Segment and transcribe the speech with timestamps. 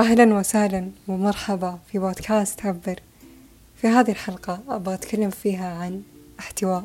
[0.00, 3.00] أهلا وسهلا ومرحبا في بودكاست عبر
[3.76, 6.02] في هذه الحلقة أبغى أتكلم فيها عن
[6.40, 6.84] احتواء.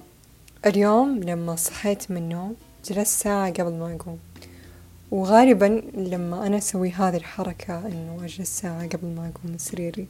[0.65, 4.19] اليوم لما صحيت من النوم جلست ساعة قبل ما أقوم
[5.11, 10.07] وغالبا لما أنا أسوي هذه الحركة إنه أجلس ساعة قبل ما أقوم من سريري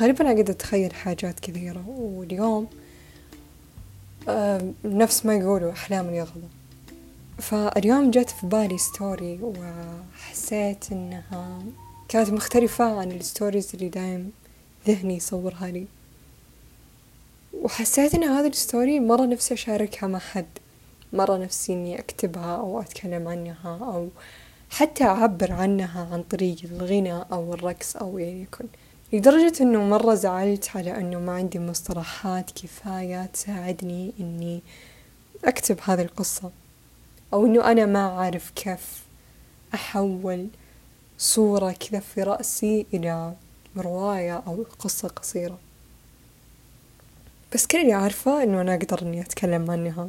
[0.00, 1.84] غالبا أقعد أتخيل حاجات كثيرة.
[1.88, 2.66] واليوم
[4.28, 6.48] آه نفس ما يقولوا أحلام اليقظة
[7.38, 11.58] فاليوم جت في بالي story وحسيت إنها
[12.08, 14.32] كانت مختلفة عن ال stories اللي دايم
[14.86, 15.86] ذهني يصورها لي.
[17.62, 20.46] وحسيت إن هذه ال story مرة نفسي أشاركها مع حد
[21.12, 24.08] مرة نفسي إني أكتبها أو أتكلم عنها أو
[24.70, 28.66] حتى أعبر عنها عن طريق الغنا أو الرقص أو يعني يكن.
[29.12, 34.62] لدرجة إنه مرة زعلت على إنه ما عندي مصطلحات كفاية تساعدني إني
[35.44, 36.50] أكتب هذه القصة
[37.32, 39.02] أو إنه أنا ما أعرف كيف
[39.74, 40.48] أحول
[41.18, 43.34] صورة كذا في رأسي إلى
[43.76, 45.58] رواية أو قصة قصيرة.
[47.54, 50.08] بس اللي عارفة إنه أنا أقدر إني أتكلم عنها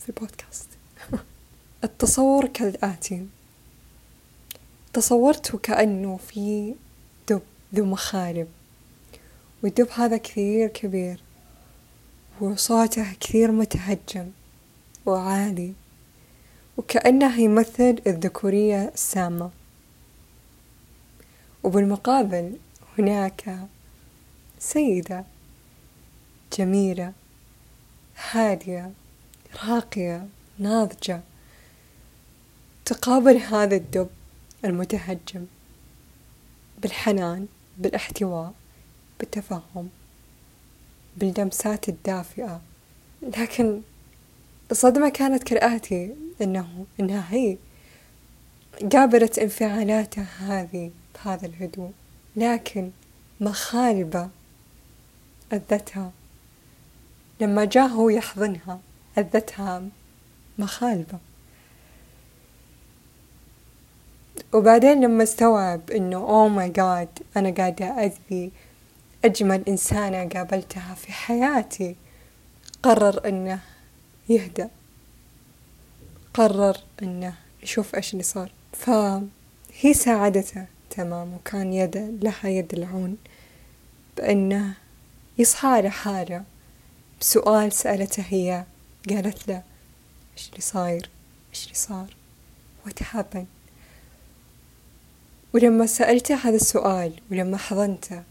[0.00, 0.68] في البودكاست.
[1.84, 3.26] التصور كالآتي
[4.92, 6.74] تصورت وكأنه في
[7.28, 7.42] دب
[7.74, 8.48] ذو مخالب
[9.62, 11.20] والدب هذا كثير كبير
[12.40, 14.30] وصوته كثير متهجم
[15.06, 15.72] وعالي
[16.76, 19.50] وكأنه يمثل الذكورية السامة.
[21.66, 22.56] وبالمقابل
[22.98, 23.58] هناك
[24.58, 25.24] سيدة
[26.58, 27.12] جميلة
[28.30, 28.90] هادية
[29.64, 30.26] راقية
[30.58, 31.20] ناضجة
[32.84, 34.08] تقابل هذا الدب
[34.64, 35.46] المتهجم
[36.82, 37.46] بالحنان
[37.78, 38.52] بالاحتواء
[39.20, 39.88] بالتفهم
[41.16, 42.60] باللمسات الدافئة.
[43.22, 43.80] لكن
[44.70, 47.56] الصدمة كانت كالآتي إنه إنها هي
[48.92, 50.90] قابلت انفعالاتها هذه.
[51.16, 51.90] بهذا الهدوء
[52.36, 52.90] لكن
[53.40, 54.28] مخالبة
[55.52, 56.12] أذتها.
[57.40, 58.80] لما جاء هو يحضنها
[59.18, 59.82] أذتها
[60.58, 61.18] مخالبة.
[64.52, 68.50] وبعدين لما استوعب إنه اوه ماي جاد أنا قاعدة اذي
[69.24, 71.96] أجمل إنسانة قابلتها في حياتي.
[72.82, 73.60] قرر إنه
[74.28, 74.70] يهدأ.
[76.34, 78.50] قرر إنه يشوف إيش اللي صار.
[78.72, 80.66] فهي ساعدته.
[80.96, 83.16] تمام وكان يد لها يد العون.
[84.16, 84.74] بأنه
[85.38, 86.44] يصحى على حاله
[87.20, 88.64] بسؤال سألته هي
[89.08, 89.62] قالت له
[90.36, 91.10] إيش اللي صاير؟
[91.50, 92.16] إيش اللي صار؟
[92.86, 93.46] What happened?
[95.54, 98.22] ولما سألته هذا السؤال ولما حضنته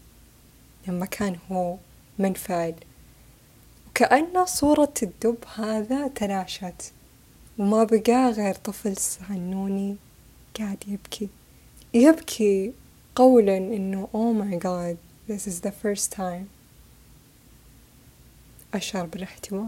[0.88, 1.76] لما كان هو
[2.18, 2.74] منفعل
[3.88, 6.92] وكأن صورة الدب هذا تلاشت
[7.58, 9.96] وما بقى غير طفل صهنوني
[10.58, 11.28] قاعد يبكي.
[11.96, 12.72] يبكي
[13.14, 14.96] قولا إنه oh my god
[15.32, 16.46] this is the first time.
[18.74, 19.66] أشعر بالاحتواء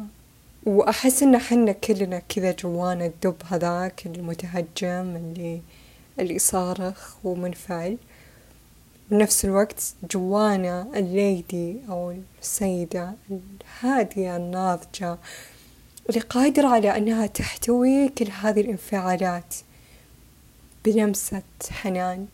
[0.66, 5.60] وأحس إن حنا كلنا كذا جوانا الدب هذاك المتهجم اللي
[6.18, 7.96] اللي يصارخ ومنفعل.
[9.10, 15.18] بنفس الوقت جوانا الليدي أو السيدة الهادية الناضجة
[16.08, 19.54] اللي قادرة على أنها تحتوي كل هذه الانفعالات.
[20.88, 22.26] بلمسة حنان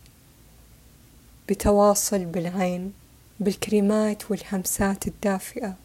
[1.48, 2.92] بتواصل بالعين
[3.41, 5.76] بالكلمات والهمسات الدافئة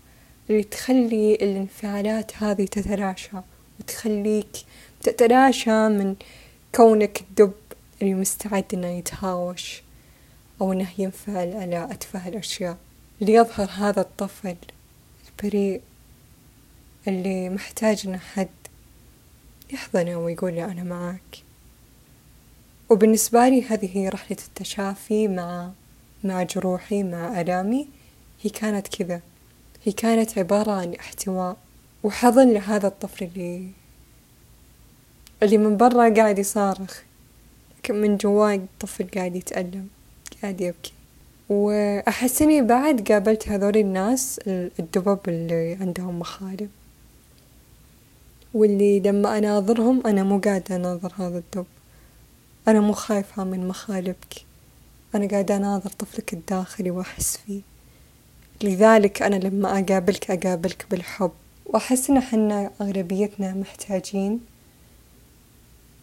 [0.49, 3.37] اللي تخلي الانفعالات هذه تتلاشى
[3.79, 4.47] وتخليك
[5.03, 6.15] تتلاشى من
[6.75, 7.53] كونك الدب
[8.01, 9.81] اللي مستعد إنه يتهاوش
[10.61, 12.77] أو إنه ينفعل على أتفه الأشياء.
[13.21, 14.55] ليظهر هذا الطفل
[15.27, 15.81] البريء
[17.07, 18.47] اللي محتاج إن حد
[19.73, 21.48] يحضنه ويقول له أنا معك
[22.89, 25.71] وبالنسبة لي هذه رحلة التشافي مع
[26.23, 27.87] مع جروحي مع ألامي
[28.41, 29.21] هي كانت كذا.
[29.83, 31.57] هي كانت عبارة عن احتواء.
[32.03, 33.67] وحضن لهذا الطفل اللي
[35.43, 37.01] اللي من برا قاعد يصارخ.
[37.77, 39.87] لكن من جواي الطفل قاعد يتألم
[40.41, 40.93] قاعد يبكي.
[41.49, 46.69] وأحس إني بعد قابلت هذول الناس الدبب اللي عندهم مخالب.
[48.53, 51.65] واللي لما أناظرهم أنا مو قاعدة أناظر هذا الدب.
[52.69, 54.45] أنا مو خايفة من مخالبك.
[55.15, 57.61] أنا قاعدة أناظر طفلك الداخلي وأحس فيه.
[58.63, 61.31] لذلك أنا لما أقابلك أقابلك بالحب.
[61.65, 64.39] وأحس إن حنا أغلبيتنا محتاجين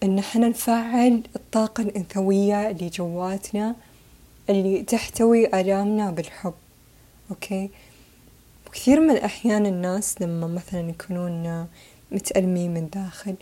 [0.03, 3.77] إن حنا نفعل الطاقة الأنثوية اللي جواتنا
[4.51, 6.55] اللي تحتوي آلامنا بالحب.
[7.31, 7.71] أوكي؟
[8.67, 11.67] وكثير من الأحيان الناس لما مثلا يكونون
[12.13, 13.35] متألمين من داخل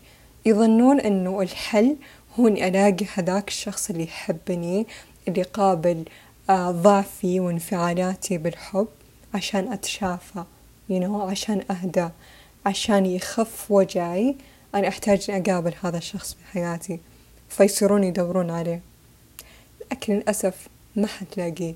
[0.47, 1.97] يظنون إنه الحل
[2.40, 4.86] هو إني ألاقي هذاك الشخص اللي يحبني
[5.28, 6.04] اللي قابل
[6.50, 8.88] آه، ضعفي وانفعالاتي بالحب
[9.34, 10.44] عشان أتشافى
[10.90, 12.08] you know عشان أهدى
[12.66, 14.36] عشان يخف وجعي.
[14.75, 17.00] أنا أحتاج إني أقابل هذا الشخص بحياتي
[17.48, 18.80] فيصيرون يدورون عليه.
[19.92, 21.75] لكن للأسف ما حتلاقيه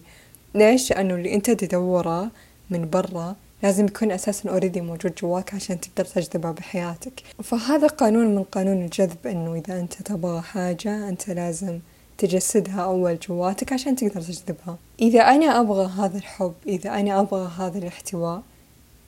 [0.54, 2.30] ليش؟ لأنه اللي أنت تدوره
[2.70, 7.22] من برا لازم يكون أساسا اوريدي موجود جواك عشان تقدر تجذبه بحياتك.
[7.42, 11.78] فهذا قانون من قانون الجذب إنه إذا أنت تبغى حاجة أنت لازم
[12.18, 14.78] تجسدها أول جواتك عشان تقدر تجذبها.
[15.00, 18.42] إذا أنا أبغى هذا الحب إذا أنا أبغى هذا الاحتواء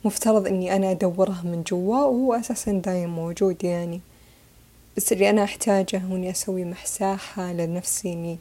[0.05, 3.63] مفترض إني أنا أدوره من جوا وهو أساسا دايم موجود.
[3.63, 4.01] يعني
[4.97, 8.37] بس اللي أنا أحتاجه هو إني أسوي مساحة لنفسي إني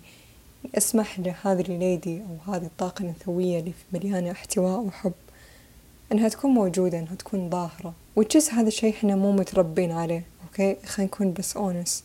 [0.74, 5.12] أسمح لهذه ال lady أو هذه الطاقة الأنثوية اللي مليانة احتواء وحب.
[6.12, 7.94] إنها تكون موجودة إنها تكون ظاهرة.
[8.16, 12.04] وتجسد هذا الشيء إحنا مو متربين عليه okay؟ خلينا نكون بس honest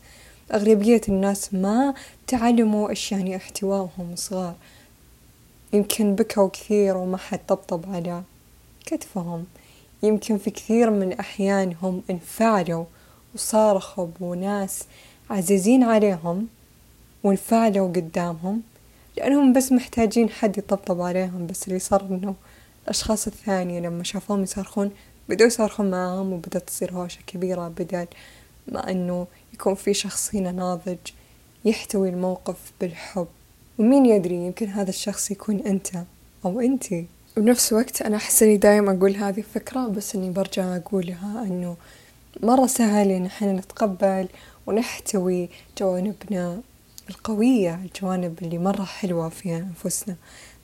[0.53, 1.93] أغلبية الناس ما
[2.27, 4.55] تعلموا إيش يعني احتواء وهم صغار.
[5.73, 8.23] يمكن بكوا كثير وما حد طبطب على
[8.85, 9.45] كتفهم.
[10.03, 12.85] يمكن في كثير من الأحيان هم انفعلوا
[13.35, 14.83] وصارخوا بناس
[15.29, 16.47] عزيزين عليهم
[17.23, 18.61] وانفعلوا قدامهم
[19.17, 22.35] لأنهم بس محتاجين حد يطبطب عليهم بس اللي صار إنه
[22.85, 24.91] الأشخاص الثانية لما شافوهم يصرخون
[25.29, 28.07] بدوا يصرخون معاهم وبدأت تصير هوشة كبيرة بدل
[28.67, 30.97] ما إنه يكون في شخص هنا ناضج
[31.65, 33.27] يحتوي الموقف بالحب.
[33.79, 35.87] ومين يدري يمكن هذا الشخص يكون أنت
[36.45, 37.05] أو أنتي
[37.37, 41.75] وبنفس الوقت أنا أحس إني دايم أقول هذه الفكرة بس إني برجع أقولها إنه
[42.43, 44.27] مرة سهل إن إحنا نتقبل
[44.67, 46.61] ونحتوي جوانبنا
[47.09, 50.15] القوية الجوانب اللي مرة حلوة في أنفسنا.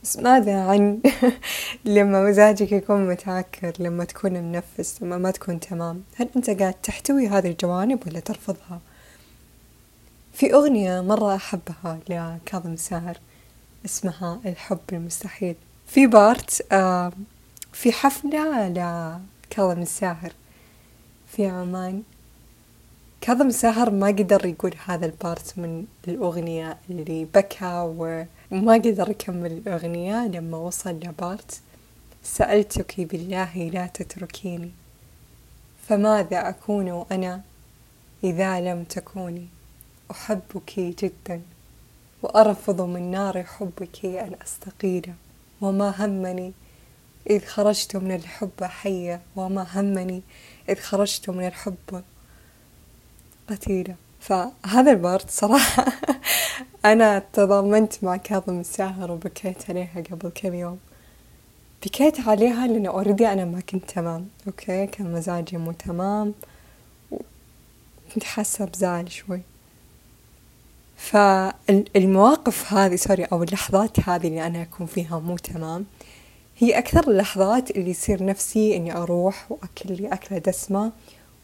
[0.03, 1.00] بس ماذا عن
[1.86, 7.27] لما مزاجك يكون متعكر لما تكون منفس لما ما تكون تمام؟ هل أنت قاعد تحتوي
[7.27, 8.80] هذه الجوانب ولا ترفضها؟
[10.33, 13.18] في أغنية مرة أحبها لكاظم ساهر
[13.86, 15.56] اسمها الحب المستحيل.
[15.88, 16.51] في بارت
[17.74, 20.31] في حفلة لكاظم الساهر
[21.27, 22.04] في عمان.
[23.21, 30.27] كاظم الساهر ما قدر يقول هذا البارت من الأغنية اللي بكى وما قدر يكمل الأغنية
[30.27, 31.62] لما وصل لبارت.
[32.23, 34.71] سألتك بالله لا تتركيني
[35.88, 37.41] فماذا أكون أنا
[38.23, 39.47] إذا لم تكوني؟
[40.12, 41.41] أحبك جدا
[42.23, 45.13] وأرفض من نار حبك أن أستقيل.
[45.62, 46.53] وما همني
[47.29, 50.21] إذ خرجت من الحب حية وما همني
[50.69, 52.03] إذ خرجت من الحب
[53.51, 55.86] قتيلة فهذا ال part صراحة
[56.86, 60.80] أنا تضامنت مع كاظم الساهر وبكيت عليها قبل كم يوم.
[61.86, 66.33] بكيت عليها لأن already أنا ما كنت تمام okay؟ كان مزاجي مو تمام
[68.13, 69.42] كنت حاسة بزعل شوي.
[70.97, 75.86] فالمواقف هذه sorry أو اللحظات هذه اللي أنا أكون فيها مو تمام
[76.57, 80.92] هي أكثر اللحظات اللي يصير نفسي إني أروح وأكل لي أكلة دسمة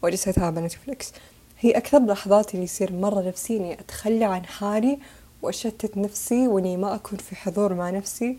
[0.02, 1.12] وأجلس أتابع نتفلكس
[1.60, 4.98] هي أكثر اللحظات اللي يصير مرة نفسي إني أتخلى عن حالي
[5.42, 8.38] وأشتت نفسي وإني ما أكون في حضور مع نفسي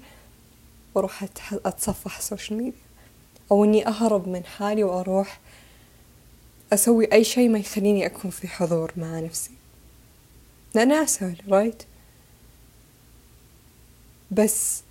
[0.95, 1.25] وأروح
[1.65, 2.79] أتصفح ال social media
[3.51, 5.39] أو إني أهرب من حالي وأروح
[6.73, 9.51] أسوي أي شيء ما يخليني أكون في حضور مع نفسي.
[10.75, 11.83] لأنها أسهل رايت
[14.31, 14.81] بس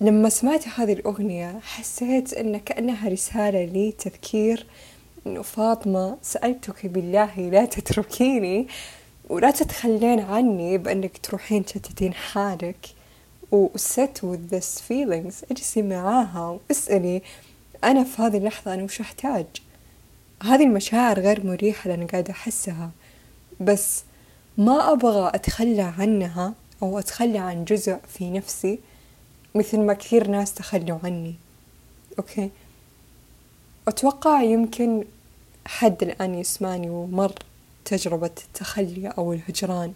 [0.00, 4.66] لما سمعت هذه الأغنية حسيت إن كأنها رسالة لي تذكير
[5.26, 8.68] إنه فاطمة سألتك بالله لا تتركيني
[9.28, 12.94] ولا تتخلين عني بأنك تروحين تشتتين حالك.
[13.52, 17.22] و sit with this feelings اجلسي معاها واسألي
[17.84, 19.46] أنا في هذه اللحظة أنا وش أحتاج؟
[20.42, 22.90] هذه المشاعر غير مريحة لأنا قاعدة أحسها.
[23.60, 24.04] بس
[24.58, 28.78] ما أبغى أتخلى عنها أو أتخلى عن جزء في نفسي
[29.54, 31.34] مثل ما كثير ناس تخلوا عني.
[32.18, 32.50] أوكي؟
[33.88, 35.04] أتوقع يمكن
[35.66, 37.32] حد الآن يسمعني ومر
[37.84, 39.94] تجربة التخلي أو الهجران.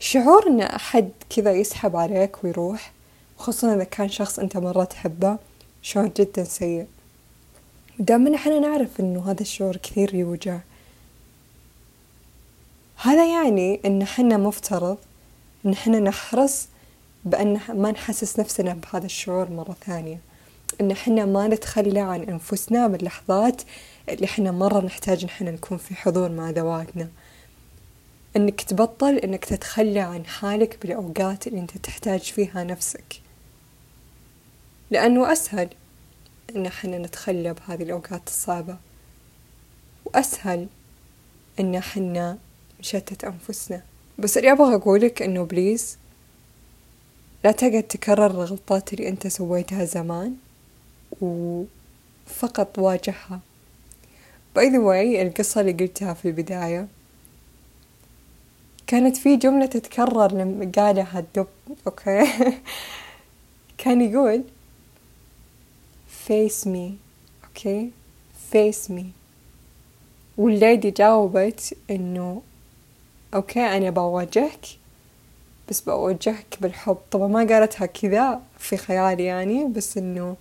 [0.00, 2.92] شعور إن أحد كذا يسحب عليك ويروح
[3.38, 5.38] خصوصا إذا كان شخص أنت مرة تحبه
[5.82, 6.86] شعور جدا سيء.
[7.98, 10.58] دائما إحنا نعرف إنه هذا الشعور كثير يوجع.
[12.96, 14.98] هذا يعني إن حنا مفترض
[15.66, 16.68] إن حنا نحرص
[17.24, 20.29] بأن ما نحسس نفسنا بهذا الشعور مرة ثانية.
[20.80, 23.62] إن حنا ما نتخلى عن أنفسنا باللحظات
[24.08, 27.08] اللي حنا مرة نحتاج إن حنا نكون في حضور مع ذواتنا.
[28.36, 33.20] إنك تبطل إنك تتخلى عن حالك بالأوقات اللي أنت تحتاج فيها نفسك.
[34.90, 35.68] لأنه أسهل
[36.56, 38.76] إن حنا نتخلى بهذه الأوقات الصعبة.
[40.04, 40.66] وأسهل
[41.60, 42.38] إن حنا
[42.80, 43.82] نشتت أنفسنا.
[44.18, 45.98] بس اللي أبغى أقولك إنه بليز
[47.44, 50.36] لا تقعد تكرر الغلطات اللي أنت سويتها زمان.
[51.20, 53.40] وفقط واجهها.
[54.56, 56.88] by the way القصة اللي قلتها في البداية.
[58.86, 61.46] كانت في جملة تتكرر لما قالها الدب
[61.86, 62.32] okay؟
[63.78, 64.44] كان يقول
[66.28, 66.92] face me
[67.44, 67.90] okay؟
[68.52, 69.04] Face me.
[70.38, 72.42] وال lady جاوبت إنه
[73.34, 74.66] okay أنا بواجهك
[75.68, 76.98] بس بواجهك بالحب.
[77.10, 80.36] طبعا ما قالتها كذا في خيالي يعني بس إنه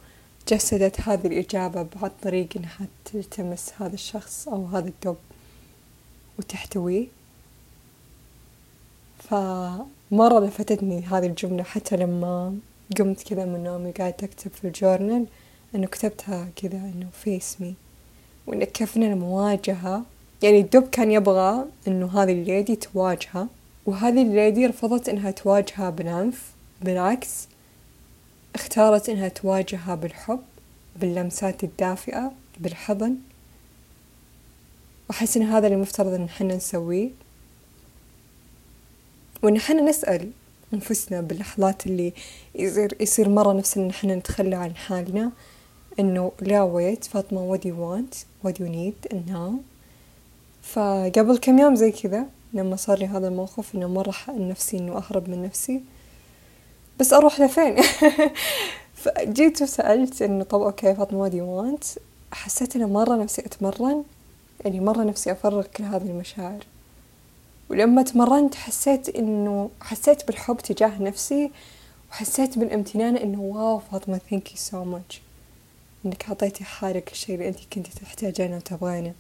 [0.50, 5.18] جسدت هذه الإجابة بعن طريق إنها تلتمس هذا الشخص أو هذا الدب
[6.40, 7.08] وتحتويه.
[9.20, 12.56] فمرة لفتتني هذه الجملة حتى لما
[12.98, 15.26] قمت كذا من نومي قاعدة أكتب في ال journal
[15.76, 17.74] إنه كتبتها كذا إنه face me
[18.48, 20.04] وإن كيف إن المواجهة.
[20.44, 23.48] يعني الدب كان يبغى إنه هذه ال lady تواجهه.
[23.86, 27.48] وهذه ال lady رفضت إنها تواجهه بالعنف بالعكس
[28.56, 30.40] اختارت إنها تواجهها بالحب
[30.96, 33.16] باللمسات الدافئة بالحضن.
[35.10, 37.10] وأحس إن هذا اللي مفترض إن حنا نسويه.
[39.44, 40.32] وإن حنا نسأل
[40.74, 42.14] أنفسنا باللحظات اللي
[42.56, 45.32] يصير يصير مرة نفسنا إن حنا نتخلى عن حالنا
[46.00, 49.52] إنه لا ويت فاطمة what you want what you need now.
[50.62, 55.30] فقبل كم يوم زي كذا لما صار لي هذا الموقف إنه مرة نفسي إنه أهرب
[55.30, 55.82] من نفسي.
[57.00, 57.76] بس أروح لفين؟
[59.02, 62.00] فجيت وسألت إنه طب okay فاطمة what you want
[62.32, 64.04] حسيت إنه مرة نفسي أتمرن
[64.66, 66.64] يعني مرة نفسي أفرغ كل هذه المشاعر.
[67.70, 71.52] ولما تمرنت حسيت إنه حسيت بالحب تجاه نفسي
[72.12, 75.22] وحسيت بالامتنان إنه wow فاطمة thank you so much
[76.06, 79.14] إنك أعطيتي حالك الشيء اللي أنت كنت تحتاجينه وتبغينه.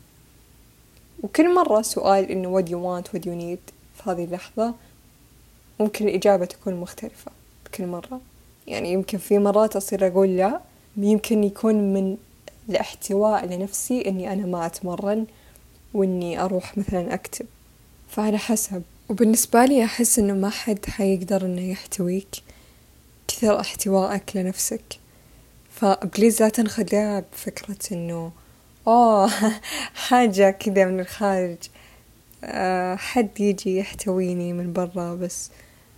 [1.24, 4.74] وكل مرة سؤال إنه what you want what you need في هذه اللحظة
[5.80, 7.39] ممكن الإجابة تكون مختلفة.
[7.72, 8.22] بكل مرة.
[8.68, 10.62] يعني يمكن في مرات أصير أقول لا
[10.98, 12.18] يمكن يكون من
[12.70, 15.26] الاحتواء لنفسي إني أنا ما أتمرن
[15.94, 17.46] وإني أروح مثلا أكتب.
[18.10, 18.84] فعلى حسب.
[19.10, 22.28] وبالنسبة لي أحس إنه ما حد حيقدر إنه يحتويك
[23.28, 25.00] كثر احتوائك لنفسك.
[25.72, 28.32] فبليز لا تنخدع بفكرة إنه
[28.88, 29.32] أوه
[30.08, 31.58] حاجة كذا من الخارج.
[32.44, 35.50] أه حد يجي يحتويني من برا بس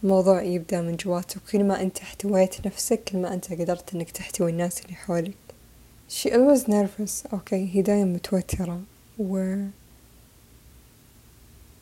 [0.04, 1.42] الموضوع يبدأ من جواتك.
[1.52, 5.34] كل ما أنت احتويت نفسك كل ما أنت قدرت إنك تحتوي الناس اللي حولك.
[6.10, 7.34] She always nervous.
[7.34, 8.82] أوكي هي دايما متوترة.
[9.20, 9.56] و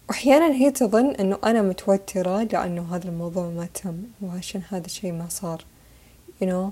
[0.10, 5.28] وأحيانا هي تظن أنه أنا متوترة لأنه هذا الموضوع ما تم وعشان هذا الشيء ما
[5.30, 5.66] صار.
[6.42, 6.72] You know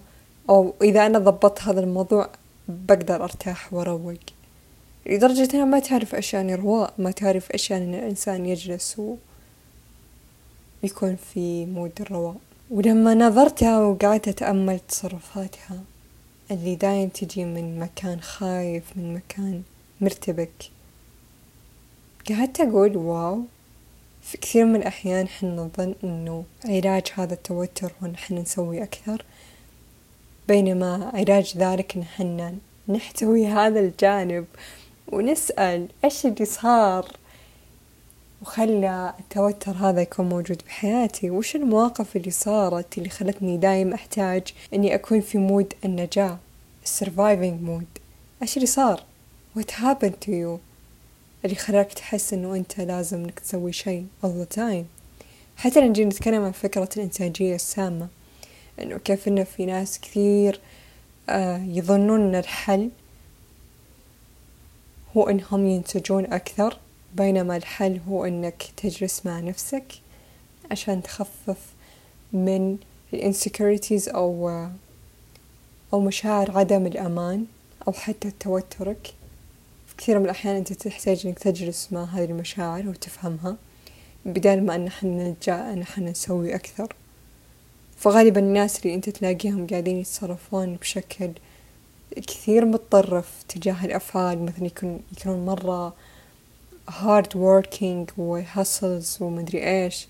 [0.50, 2.30] أو إذا أنا ضبطت هذا الموضوع
[2.68, 4.20] بقدر أرتاح وأروق.
[5.06, 9.02] لدرجة أنها ما تعرف إيش يعني رواق ما تعرف إيش يعني إن الإنسان يجلس
[10.84, 12.36] ويكون في mood الرواق
[12.72, 15.84] ولما ناظرتها وقعدت أتأمل تصرفاتها
[16.52, 19.64] اللي دايم تجي من مكان خايف من مكان
[20.02, 20.72] مرتبك.
[22.30, 23.42] قعدت أقول wow.
[24.22, 29.26] في كثير من الأحيان حنا نظن إنه علاج هذا التوتر هو إن حنا نسوي أكثر.
[30.48, 32.56] بينما علاج ذلك إن حنا
[32.88, 34.46] نحتوي هذا الجانب
[35.08, 37.12] ونسأل إيش اللي صار.
[38.42, 41.30] وخلى التوتر هذا يكون موجود بحياتي.
[41.30, 46.38] وش المواقف اللي صارت اللي خلتني دايم أحتاج إني أكون في mode النجاة
[46.84, 47.86] ال surviving mode
[48.42, 49.04] إيش اللي صار؟
[49.60, 50.60] What happened to you
[51.46, 54.86] اللي خلاك تحس إنه أنت لازم إنك تسوي شيء all the time.
[55.58, 58.08] حتى نجي نتكلم عن فكرة الإنتاجية السامة
[58.82, 60.60] إنه كيف إنه في ناس كثير
[61.30, 62.90] آه يظنون إن الحل
[65.18, 66.78] هو إنهم ينتجون أكثر.
[67.16, 69.86] بينما الحل هو إنك تجلس مع نفسك
[70.72, 71.58] عشان تخفف
[72.34, 72.78] من
[73.14, 74.50] الانسكيورتيز أو
[75.94, 77.46] أو مشاعر عدم الأمان
[77.88, 79.14] أو حتى توترك
[79.88, 83.58] في كثير من الأحيان أنت تحتاج إنك تجلس مع هذه المشاعر وتفهمها
[84.26, 86.96] بدال ما إحنا نلجأ إن إحنا نسوي أكثر.
[87.98, 91.32] فغالبا الناس اللي أنت تلاقيهم قاعدين يتصرفون بشكل
[92.28, 95.94] كثير متطرف تجاه الأفعال مثلا يكون يكونون مرة
[96.90, 100.08] hard working وهاسلز ومدري إيش.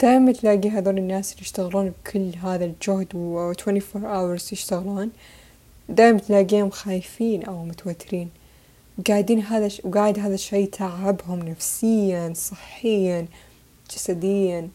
[0.00, 5.10] دائما تلاقي هذول الناس اللي يشتغلون بكل هذا الجهد و 24 hours يشتغلون
[5.88, 8.30] دائما تلاقيهم خايفين أو متوترين.
[8.98, 9.82] وقاعدين هذا ش...
[9.84, 13.26] وقاعد هذا الشيء تعبهم نفسيا صحيا
[13.90, 14.68] جسديا.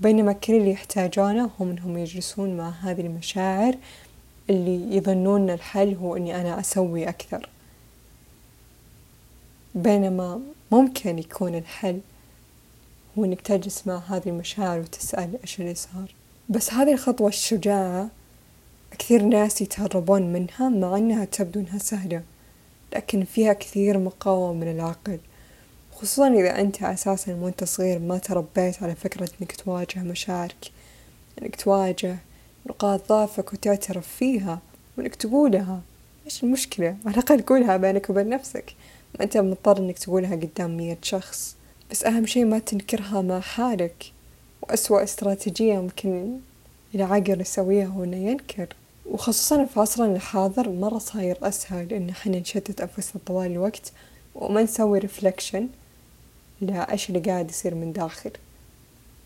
[0.00, 3.74] بينما كل اللي يحتاجونه هم إنهم يجلسون مع هذه المشاعر
[4.50, 7.48] اللي يظنون الحل هو إني أنا أسوي أكثر.
[9.74, 10.40] بينما
[10.72, 12.00] ممكن يكون الحل
[13.18, 16.14] هو إنك تجلس مع هذه المشاعر وتسأل إيش اللي صار.
[16.48, 18.08] بس هذه الخطوة الشجاعة
[18.98, 22.22] كثير ناس يتهربون منها مع إنها تبدو إنها سهلة
[22.94, 25.18] لكن فيها كثير مقاومة من العقل
[25.92, 30.70] خصوصا إذا أنت أساسا وأنت صغير ما تربيت على فكرة إنك تواجه مشاعرك
[31.42, 32.16] إنك تواجه
[32.66, 34.58] نقاط ضعفك وتعترف فيها
[34.98, 35.80] وإنك تقولها.
[36.26, 38.74] إيش المشكلة؟ على الأقل قولها بينك وبين نفسك.
[39.20, 41.56] أنت مضطر إنك تقولها قدام مية شخص
[41.90, 44.12] بس أهم شي ما تنكرها مع حالك.
[44.62, 46.38] وأسوأ استراتيجية ممكن
[46.94, 48.68] العقل يسويها هو إنه ينكر.
[49.06, 53.92] وخصوصا في عصرنا الحاضر مرة صاير أسهل إن إحنا نشتت أنفسنا طوال الوقت
[54.34, 55.68] وما نسوي ريفلكشن
[56.60, 58.30] لا إيش اللي قاعد يصير من داخل.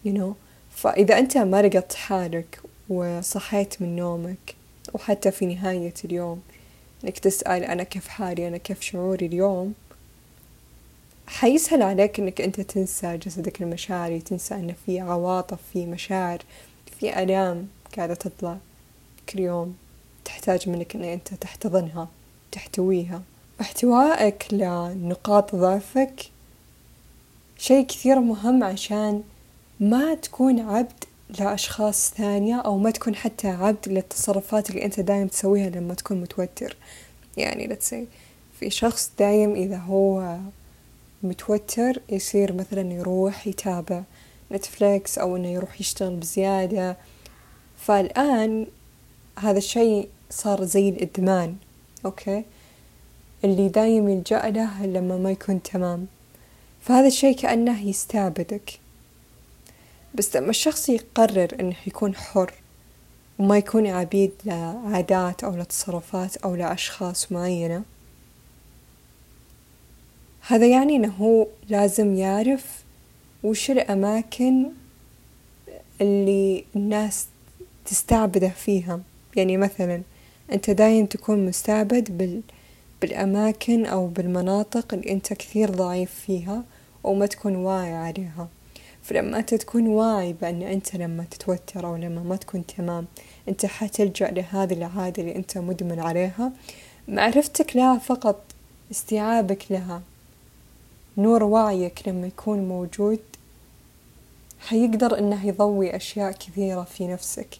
[0.06, 0.32] You know
[0.76, 4.54] فإذا أنت ما لقيت حالك وصحيت من نومك
[4.94, 6.42] وحتى في نهاية اليوم
[7.04, 9.74] إنك تسأل أنا كيف حالي أنا كيف شعوري اليوم
[11.32, 16.38] حيسهل عليك إنك أنت تنسى جسدك المشاعري تنسى إن في عواطف في مشاعر
[16.98, 18.56] في آلام قاعدة تطلع
[19.28, 19.76] كل يوم.
[20.24, 22.08] تحتاج منك إن أنت تحتضنها
[22.52, 23.22] تحتويها.
[23.60, 26.30] احتوائك لنقاط ضعفك
[27.58, 29.22] شيء كثير مهم عشان
[29.80, 31.04] ما تكون عبد
[31.38, 36.76] لأشخاص ثانية أو ما تكون حتى عبد للتصرفات اللي أنت دايم تسويها لما تكون متوتر.
[37.36, 37.96] يعني say
[38.60, 40.38] في شخص دايم إذا هو
[41.22, 44.02] متوتر يصير مثلا يروح يتابع
[44.52, 46.96] نتفليكس أو إنه يروح يشتغل بزيادة.
[47.76, 48.66] فالآن
[49.38, 51.56] هذا الشيء صار زي الإدمان
[52.04, 52.44] okay؟
[53.44, 56.06] اللي دايم يلجأ له لما ما يكون تمام.
[56.80, 58.80] فهذا الشيء كأنه يستعبدك.
[60.14, 62.52] بس لما الشخص يقرر إنه يكون حر
[63.38, 67.82] وما يكون عبيد لعادات أو لتصرفات أو لأشخاص معينة
[70.46, 72.84] هذا يعني إنه هو لازم يعرف
[73.44, 74.66] وش الأماكن
[76.00, 77.26] اللي الناس
[77.84, 79.00] تستعبده فيها.
[79.36, 80.02] يعني مثلا
[80.52, 82.40] أنت دايم تكون مستعبد بال
[83.00, 86.64] بالأماكن أو بالمناطق اللي أنت كثير ضعيف فيها
[87.04, 88.48] وما تكون واعي عليها.
[89.02, 93.06] فلما أنت تكون واعي بأن أنت لما تتوتر أو لما ما تكون تمام
[93.48, 96.52] أنت حتلجأ لهذه العادة اللي أنت مدمن عليها.
[97.08, 98.42] معرفتك لها فقط
[98.90, 100.02] استيعابك لها.
[101.16, 103.20] نور وعيك لما يكون موجود.
[104.60, 107.58] حيقدر إنه يضوي أشياء كثيرة في نفسك.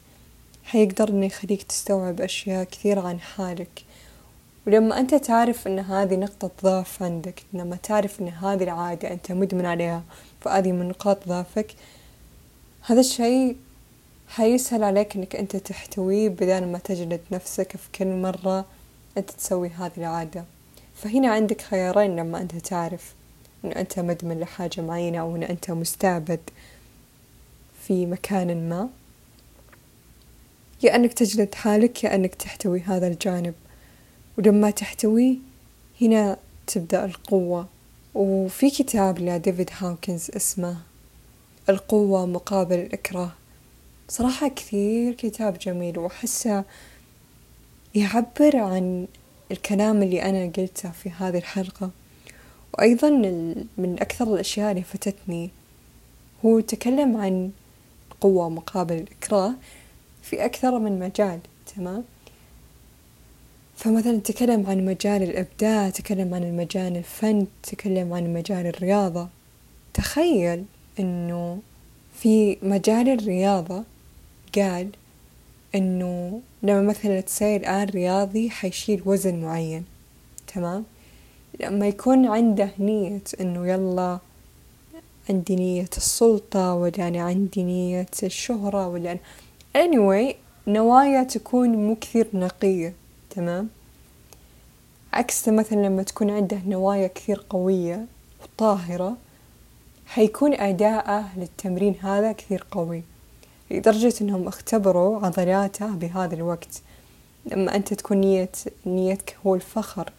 [0.65, 3.85] حيقدر إنه يخليك تستوعب أشياء كثيرة عن حالك.
[4.67, 9.67] ولما أنت تعرف إن هذه نقطة ضعف عندك لما تعرف إن هذه العادة أنت مدمن
[9.67, 10.03] عليها
[10.41, 11.75] فهذه من نقاط ضعفك
[12.83, 13.57] هذا الشيء
[14.29, 18.65] حيسهل عليك إنك أنت تحتويه بدل ما تجلد نفسك في كل مرة
[19.19, 20.45] أنت تسوي هذه العادة.
[20.95, 23.15] فهنا عندك خيارين لما أنت تعرف.
[23.65, 26.41] إن أنت مدمن لحاجة معينة أو إن أنت مستعبد
[27.83, 28.89] في مكان ما
[30.83, 33.55] يا أنك تجلد حالك يا أنك تحتوي هذا الجانب.
[34.39, 35.37] ولما تحتويه
[36.01, 37.69] هنا تبدأ القوة.
[38.15, 40.77] وفي كتاب لديفيد هاوكنز اسمه
[41.69, 43.33] القوة مقابل الإكراه.
[44.09, 46.65] صراحة كثير كتاب جميل وأحسه
[47.95, 49.07] يعبر عن
[49.51, 51.91] الكلام اللي أنا قلته في هذه الحلقة.
[52.75, 53.11] وأيضا
[53.79, 55.51] من أكثر الأشياء اللي فتتني
[56.45, 57.51] هو تكلم عن
[58.13, 59.55] القوة مقابل الإكراه
[60.23, 61.41] في أكثر من مجال
[61.77, 62.05] تمام؟
[63.77, 69.29] فمثلا تكلم عن مجال الإبداع تكلم عن مجال الفن تكلم عن مجال الرياضة.
[69.95, 70.65] تخيل
[71.01, 71.59] إنه
[72.15, 73.85] في مجال الرياضة
[74.55, 74.91] قال
[75.75, 79.85] إنه لما مثلا تصير الآن رياضي حيشيل وزن معين
[80.55, 80.85] تمام؟
[81.61, 84.19] لما يكون عنده نية إنه يلا
[85.31, 89.19] عندي نية السلطة ولا أنا عندي نية الشهرة ولا
[89.77, 90.35] anyway
[90.67, 92.95] نوايا تكون مو كثير نقية
[93.31, 93.69] تمام؟
[95.13, 98.07] عكس مثلا لما تكون عنده نوايا كثير قوية
[98.43, 99.17] وطاهرة
[100.07, 103.03] حيكون أداءه للتمرين هذا كثير قوي.
[103.71, 106.83] لدرجة إنهم اختبروا عضلاته بهذا الوقت.
[107.47, 108.51] لما أنت تكون نية
[108.87, 110.13] نيتك هو الفخر.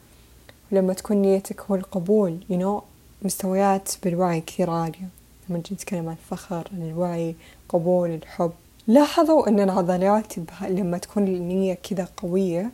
[0.71, 2.83] ولما تكون نيتك هو القبول you know
[3.21, 5.07] مستويات بالوعي كثير عالية.
[5.49, 7.35] لما نجي نتكلم عن الفخر عن الوعي
[7.69, 8.51] قبول الحب.
[8.87, 12.71] لاحظوا أن العضلات لما تكون النية كذا قوية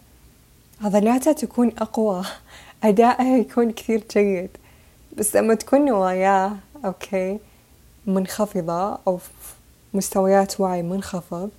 [0.81, 2.23] عضلاتها تكون أقوى.
[2.83, 4.49] أدائها يكون كثير جيد.
[5.17, 7.39] بس لما تكون نواياه أوكي
[8.07, 9.19] منخفضة أو
[9.93, 11.49] مستويات وعي منخفض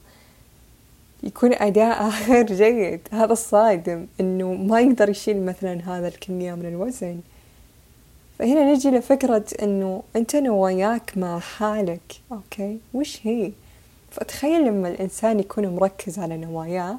[1.22, 3.00] يكون أداءه غير جيد.
[3.12, 7.20] هذا الصادم إنه ما يقدر يشيل مثلا هذا الكمية من الوزن.
[8.38, 12.00] فهنا نجي لفكرة إنه أنت نواياك مع حالك.
[12.32, 13.52] أوكي؟ وش هي؟
[14.10, 16.98] فتخيل لما الإنسان يكون مركز على نواياه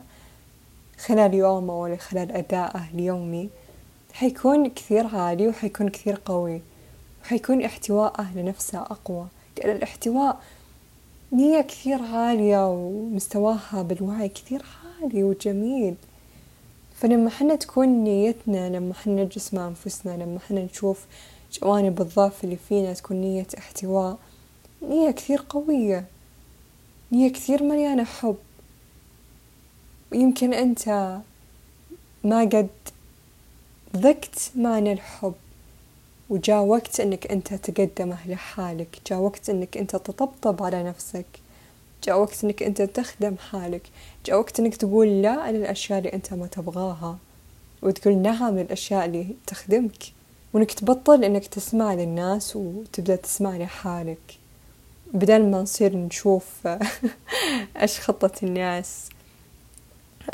[1.05, 3.49] خلال يومه ولا خلال أدائه اليومي
[4.13, 6.61] حيكون كثير عالي وحيكون كثير قوي
[7.23, 9.27] وحيكون احتواءه لنفسه أقوى.
[9.57, 10.41] لأن الاحتواء
[11.33, 14.65] نية كثير عالية ومستواها بالوعي كثير
[15.01, 15.95] عالي وجميل.
[16.95, 21.05] فلما حنا تكون نيتنا لما حنا نجلس مع أنفسنا لما حنا نشوف
[21.53, 24.17] جوانب الضعف اللي فينا تكون نية احتواء
[24.81, 26.05] نية كثير قوية
[27.11, 28.37] نية كثير مليانة حب.
[30.13, 31.17] يمكن أنت
[32.23, 32.69] ما قد
[33.95, 35.33] ذقت معنى الحب.
[36.31, 38.97] وجاء وقت إنك أنت تقدمه لحالك.
[39.07, 41.25] جاء وقت إنك أنت تطبطب على نفسك.
[42.03, 43.81] جاء وقت إنك أنت تخدم حالك.
[44.25, 47.17] جاء وقت إنك تقول لا للاشياء اللي أنت ما تبغاها.
[47.81, 50.03] وتقول نعم للاشياء اللي تخدمك.
[50.53, 54.37] وإنك تبطل إنك تسمع للناس وتبدأ تسمع لحالك.
[55.13, 56.67] بدل ما نصير نشوف
[57.81, 59.09] إيش خطة الناس.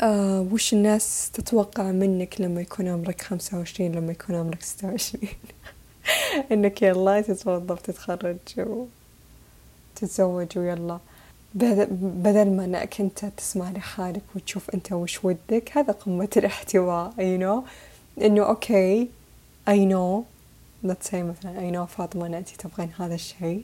[0.02, 5.28] آه وش الناس تتوقع منك لما يكون عمرك خمسة وعشرين لما يكون عمرك ستة وعشرين؟
[6.52, 8.36] انك يلا تتوظف تتخرج
[9.96, 10.98] وتتزوج ويلا.
[11.54, 17.68] بدل ما إنك أنت تسمع لحالك وتشوف أنت وش ودك هذا قمة الاحتواء you know
[18.24, 19.08] إنه أوكي
[19.68, 20.24] I know.
[20.88, 23.62] Let's say مثلا I know فاطمة إن انت تبغين هذا الشيء.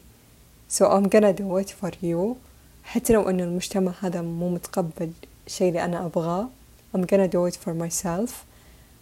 [0.69, 2.37] So I'm gonna do it for you.
[2.85, 5.13] حتى لو إنه المجتمع هذا مو متقبل
[5.47, 6.49] الشيء اللي أنا أبغاه
[6.97, 8.31] I'm gonna do it for myself.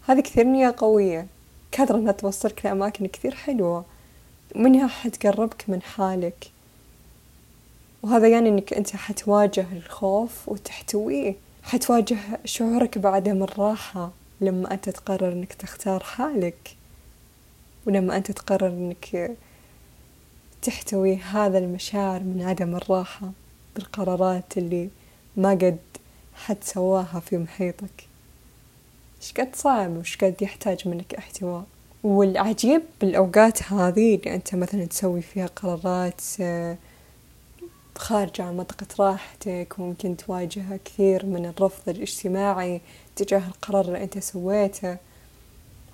[0.08, 1.26] هذه كثير نية قوية.
[1.78, 3.84] قادرة أنها توصلك لأماكن كثير حلوة
[4.56, 6.50] ومنها حتقربك من حالك.
[8.02, 11.34] وهذا يعني إنك أنت حتواجه الخوف وتحتويه.
[11.62, 16.76] حتواجه شعورك بعدم الراحة لما أنت تقرر إنك تختار حالك.
[17.86, 19.36] ولما أنت تقرر إنك
[20.62, 23.30] تحتوي هذا المشاعر من عدم الراحة
[23.74, 24.90] بالقرارات اللي
[25.36, 25.78] ما قد
[26.34, 28.11] حد سواها في محيطك.
[29.22, 31.64] إيش قد صعب وش قد يحتاج منك احتواء.
[32.04, 36.76] والعجيب بالأوقات هذه اللي أنت مثلا تسوي فيها قرارات آه،
[37.98, 42.80] خارجة عن منطقة راحتك وممكن تواجه كثير من الرفض الاجتماعي
[43.16, 44.96] تجاه القرار اللي أنت سويته.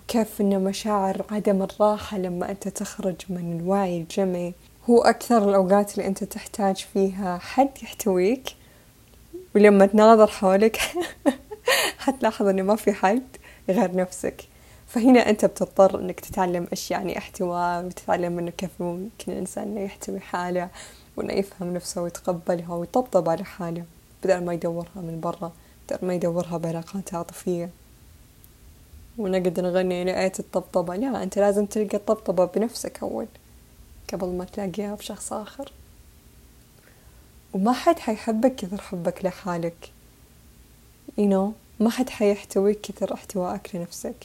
[0.05, 4.55] وكيف أن مشاعر عدم الراحة لما أنت تخرج من الوعي الجمعي
[4.91, 8.49] هو أكثر الأوقات اللي أنت تحتاج فيها حد يحتويك.
[9.55, 10.81] ولما تناظر حولك
[11.98, 13.37] حتلاحظ إنه ما في حد
[13.68, 14.44] غير نفسك.
[14.88, 20.20] فهنا أنت بتضطر إنك تتعلم إيش يعني احتواء وتتعلم إنه كيف ممكن الإنسان إنه يحتوي
[20.20, 20.68] حاله
[21.16, 23.85] وإنه يفهم نفسه ويتقبلها ويطبطب على حاله
[24.24, 25.52] بدل ما يدورها من برا
[25.88, 27.70] بدل ما يدورها بعلاقات عاطفية.
[29.18, 33.26] ونقدر نغني لقيت الطبطبة لا أنت لازم تلقى الطبطبة بنفسك أول
[34.12, 35.72] قبل ما تلاقيها بشخص آخر.
[37.52, 39.92] وما حد حيحبك كثر حبك لحالك.
[41.18, 44.16] You know ما حد حيحتويك كثر احتوائك لنفسك.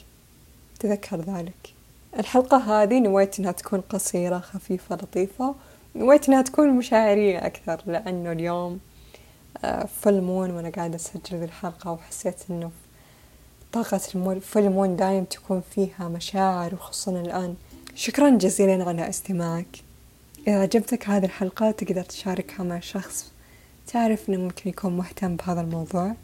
[0.80, 1.74] تذكر ذلك.
[2.18, 5.54] الحلقة هذه نويت إنها تكون قصيرة خفيفة لطيفة.
[5.96, 8.80] نويت إنها تكون مشاعرية أكثر لأنه اليوم
[10.00, 12.70] full moon وأنا قاعدة أسجل الحلقة وحسيت إنه
[13.72, 17.54] طاقة ال full moon دايم تكون فيها مشاعر وخصوصا الآن.
[17.94, 19.76] شكرا جزيلا على استماعك.
[20.48, 23.32] إذا عجبتك هذه الحلقة تقدر تشاركها مع شخص
[23.86, 26.14] تعرف إنه ممكن يكون مهتم بهذا الموضوع.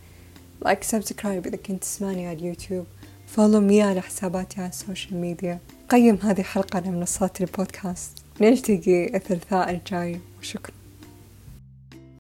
[0.65, 2.87] like subscribe إذا كنت تسمعني على اليوتيوب
[3.27, 8.19] follow me على حساباتي على ال social media قيم هذه الحلقة على منصات البودكاست.
[8.41, 10.21] نلتقي الثلاثاء الجاي.
[10.41, 10.80] وشكرا.